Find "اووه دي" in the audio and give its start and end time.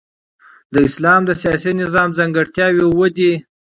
2.87-3.33